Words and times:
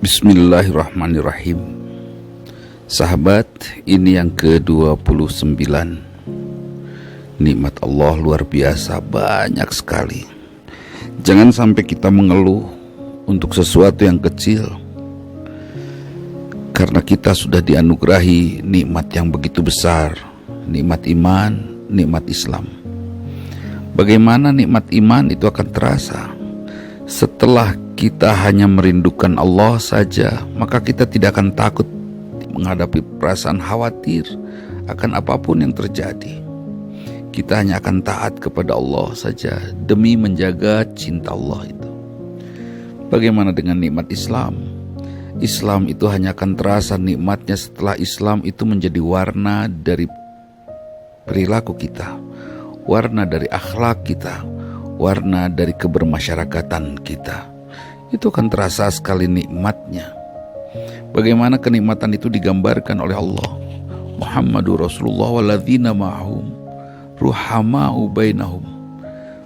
Bismillahirrahmanirrahim. 0.00 1.60
Sahabat, 2.88 3.44
ini 3.84 4.16
yang 4.16 4.32
ke-29 4.32 5.60
Nikmat 7.36 7.74
Allah 7.84 8.14
luar 8.16 8.40
biasa, 8.48 8.96
banyak 9.04 9.68
sekali. 9.68 10.24
Jangan 11.20 11.52
sampai 11.52 11.84
kita 11.84 12.08
mengeluh 12.08 12.64
untuk 13.28 13.52
sesuatu 13.52 14.08
yang 14.08 14.16
kecil. 14.16 14.72
Karena 16.72 17.04
kita 17.04 17.36
sudah 17.36 17.60
dianugerahi 17.60 18.64
nikmat 18.64 19.12
yang 19.12 19.28
begitu 19.28 19.60
besar. 19.60 20.16
Nikmat 20.64 21.04
iman, 21.12 21.52
nikmat 21.92 22.24
Islam. 22.24 22.64
Bagaimana 23.92 24.48
nikmat 24.48 24.88
iman 24.96 25.28
itu 25.28 25.44
akan 25.44 25.68
terasa? 25.68 26.32
Setelah 27.04 27.89
kita 28.00 28.32
hanya 28.32 28.64
merindukan 28.64 29.36
Allah 29.36 29.76
saja, 29.76 30.48
maka 30.56 30.80
kita 30.80 31.04
tidak 31.04 31.36
akan 31.36 31.52
takut 31.52 31.84
menghadapi 32.48 33.04
perasaan 33.20 33.60
khawatir 33.60 34.24
akan 34.88 35.20
apa 35.20 35.36
pun 35.36 35.60
yang 35.60 35.76
terjadi. 35.76 36.40
Kita 37.28 37.60
hanya 37.60 37.76
akan 37.76 38.00
taat 38.00 38.40
kepada 38.40 38.72
Allah 38.72 39.12
saja 39.12 39.60
demi 39.84 40.16
menjaga 40.16 40.88
cinta 40.96 41.36
Allah 41.36 41.68
itu. 41.68 41.90
Bagaimana 43.12 43.52
dengan 43.52 43.76
nikmat 43.76 44.08
Islam? 44.08 44.56
Islam 45.44 45.84
itu 45.84 46.08
hanya 46.08 46.32
akan 46.32 46.56
terasa 46.56 46.96
nikmatnya 46.96 47.60
setelah 47.60 48.00
Islam 48.00 48.40
itu 48.48 48.64
menjadi 48.64 49.00
warna 49.04 49.68
dari 49.68 50.08
perilaku 51.28 51.76
kita, 51.76 52.16
warna 52.88 53.28
dari 53.28 53.44
akhlak 53.52 54.08
kita, 54.08 54.40
warna 54.96 55.52
dari 55.52 55.76
kebermasyarakatan 55.76 56.96
kita 57.04 57.59
itu 58.10 58.30
akan 58.30 58.46
terasa 58.50 58.90
sekali 58.90 59.30
nikmatnya. 59.30 60.10
Bagaimana 61.10 61.58
kenikmatan 61.58 62.14
itu 62.14 62.30
digambarkan 62.30 63.02
oleh 63.02 63.18
Allah. 63.18 63.50
Muhammadur 64.20 64.84
Rasulullah 64.84 65.40
waladzina 65.40 65.96
ma'hum 65.96 66.60
ruhama'u 67.20 68.08
bainahum. 68.10 68.64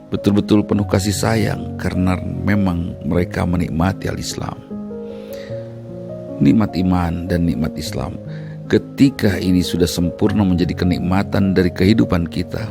Betul-betul 0.09 0.62
penuh 0.62 0.87
kasih 0.87 1.12
sayang 1.12 1.75
karena 1.75 2.15
memang 2.23 2.95
mereka 3.03 3.43
menikmati 3.43 4.06
al-Islam. 4.06 4.55
Nikmat 6.39 6.71
iman 6.78 7.27
dan 7.27 7.51
nikmat 7.51 7.75
Islam. 7.75 8.15
Ketika 8.71 9.37
ini 9.43 9.61
sudah 9.61 9.91
sempurna 9.91 10.47
menjadi 10.47 10.73
kenikmatan 10.73 11.53
dari 11.53 11.69
kehidupan 11.69 12.31
kita, 12.31 12.71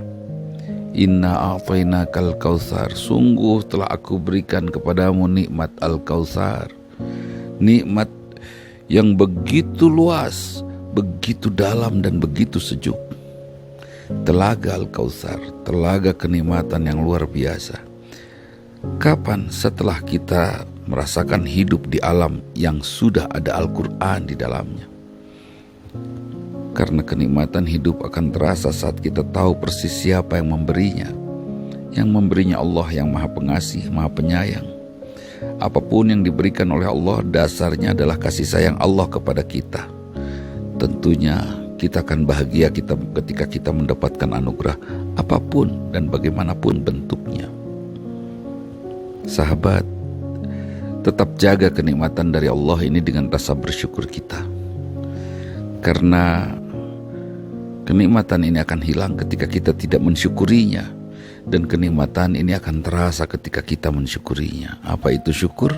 Inna 0.93 1.57
a'tayna 1.57 2.05
kal 2.05 2.37
kautsar. 2.37 2.93
Sungguh 2.93 3.65
telah 3.65 3.89
aku 3.89 4.21
berikan 4.21 4.69
kepadamu 4.69 5.25
nikmat 5.25 5.73
al-kautsar. 5.81 6.69
Nikmat 7.57 8.09
yang 8.85 9.17
begitu 9.17 9.89
luas 9.89 10.61
Begitu 10.93 11.49
dalam 11.49 12.05
dan 12.05 12.21
begitu 12.21 12.61
sejuk. 12.61 12.97
Telaga 14.21 14.77
al-kautsar 14.77 15.41
Telaga 15.65 16.13
kenikmatan 16.13 16.85
yang 16.85 17.01
luar 17.01 17.25
biasa. 17.25 17.81
Kapan 19.01 19.49
setelah 19.49 19.97
kita 20.05 20.69
merasakan 20.85 21.49
hidup 21.49 21.89
di 21.89 21.97
alam 22.05 22.45
yang 22.53 22.85
sudah 22.85 23.25
ada 23.33 23.57
Al-Quran 23.57 24.29
di 24.29 24.35
dalamnya 24.37 24.85
karena 26.73 27.05
kenikmatan 27.05 27.69
hidup 27.69 28.01
akan 28.01 28.33
terasa 28.33 28.73
saat 28.73 28.97
kita 28.97 29.21
tahu 29.21 29.53
persis 29.61 29.93
siapa 29.93 30.41
yang 30.41 30.57
memberinya. 30.57 31.09
Yang 31.93 32.09
memberinya 32.09 32.57
Allah 32.57 32.89
yang 32.89 33.13
maha 33.13 33.29
pengasih, 33.29 33.93
maha 33.93 34.09
penyayang. 34.09 34.65
Apa 35.61 35.77
pun 35.77 36.09
yang 36.09 36.25
diberikan 36.25 36.65
oleh 36.73 36.89
Allah 36.89 37.21
dasarnya 37.21 37.93
adalah 37.93 38.17
kasih 38.17 38.49
sayang 38.49 38.77
Allah 38.81 39.05
kepada 39.05 39.45
kita. 39.45 39.85
Tentunya 40.81 41.37
kita 41.77 42.01
akan 42.01 42.25
bahagia 42.25 42.73
kita 42.73 42.97
ketika 43.21 43.45
kita 43.45 43.69
mendapatkan 43.69 44.29
anugerah 44.33 44.75
apa 45.13 45.37
pun 45.37 45.93
dan 45.93 46.09
bagaimanapun 46.09 46.81
bentuknya. 46.81 47.45
Sahabat, 49.29 49.85
tetap 51.05 51.37
jaga 51.37 51.69
kenikmatan 51.69 52.33
dari 52.33 52.49
Allah 52.49 52.79
ini 52.81 52.97
dengan 53.03 53.29
rasa 53.29 53.53
bersyukur 53.53 54.09
kita. 54.09 54.41
Karena 55.83 56.55
Kenikmatan 57.83 58.47
ini 58.47 58.63
akan 58.63 58.79
hilang 58.79 59.19
ketika 59.19 59.43
kita 59.43 59.75
tidak 59.75 59.99
mensyukurinya 59.99 60.87
dan 61.43 61.67
kenikmatan 61.67 62.39
ini 62.39 62.55
akan 62.55 62.79
terasa 62.79 63.27
ketika 63.27 63.59
kita 63.59 63.91
mensyukurinya. 63.91 64.79
Apa 64.87 65.11
itu 65.11 65.35
syukur? 65.35 65.75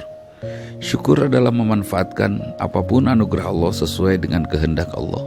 Syukur 0.77 1.25
adalah 1.25 1.49
memanfaatkan 1.49 2.61
apa 2.61 2.85
pun 2.85 3.09
anugerah 3.09 3.49
Allah 3.49 3.73
sesuai 3.73 4.21
dengan 4.21 4.45
kehendak 4.45 4.93
Allah. 4.93 5.25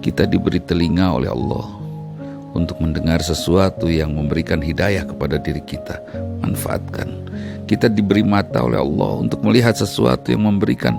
Kita 0.00 0.24
diberi 0.24 0.64
telinga 0.64 1.12
oleh 1.12 1.28
Allah 1.28 1.68
untuk 2.56 2.80
mendengar 2.80 3.20
sesuatu 3.20 3.92
yang 3.92 4.16
memberikan 4.16 4.64
hidayah 4.64 5.04
kepada 5.04 5.36
diri 5.36 5.60
kita. 5.60 6.00
Manfaatkan. 6.40 7.12
Kita 7.68 7.92
diberi 7.92 8.24
mata 8.24 8.64
oleh 8.64 8.80
Allah 8.80 9.28
untuk 9.28 9.44
melihat 9.44 9.76
sesuatu 9.76 10.32
yang 10.32 10.48
memberikan 10.48 10.96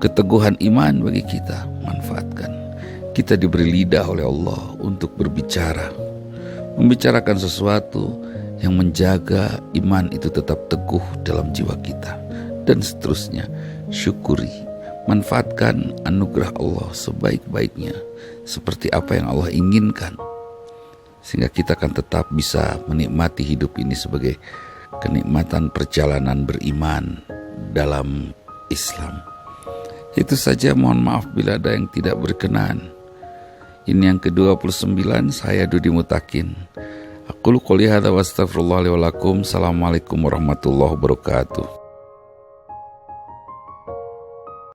keteguhan 0.00 0.56
iman 0.64 1.04
bagi 1.04 1.28
kita. 1.28 1.68
Manfaatkan 1.84 2.51
kita 3.12 3.36
diberi 3.36 3.68
lidah 3.68 4.08
oleh 4.08 4.24
Allah 4.24 4.76
untuk 4.80 5.16
berbicara, 5.16 5.92
membicarakan 6.80 7.36
sesuatu 7.36 8.16
yang 8.64 8.78
menjaga 8.78 9.60
iman 9.76 10.08
itu 10.14 10.32
tetap 10.32 10.70
teguh 10.72 11.02
dalam 11.20 11.52
jiwa 11.52 11.76
kita, 11.84 12.16
dan 12.64 12.80
seterusnya. 12.80 13.44
Syukuri, 13.92 14.48
manfaatkan 15.04 15.92
anugerah 16.08 16.56
Allah 16.56 16.88
sebaik-baiknya, 16.96 17.92
seperti 18.48 18.88
apa 18.88 19.20
yang 19.20 19.28
Allah 19.28 19.52
inginkan, 19.52 20.16
sehingga 21.20 21.52
kita 21.52 21.76
akan 21.76 21.92
tetap 21.92 22.32
bisa 22.32 22.80
menikmati 22.88 23.44
hidup 23.44 23.76
ini 23.76 23.92
sebagai 23.92 24.40
kenikmatan 25.04 25.68
perjalanan 25.68 26.48
beriman 26.48 27.20
dalam 27.76 28.32
Islam. 28.72 29.20
Itu 30.16 30.36
saja 30.36 30.72
mohon 30.72 31.04
maaf 31.04 31.28
bila 31.32 31.56
ada 31.60 31.72
yang 31.72 31.88
tidak 31.92 32.16
berkenan. 32.20 32.92
Ini 33.82 34.14
yang 34.14 34.22
ke-29 34.22 35.02
saya 35.34 35.66
Dudi 35.66 35.90
Mutakin. 35.90 36.54
Aku 37.26 37.58
qouli 37.58 37.90
hadza 37.90 38.14
wa 38.14 38.22
astaghfirullah 38.22 38.86
Assalamualaikum 39.42 40.22
warahmatullahi 40.22 40.94
wabarakatuh. 40.94 41.81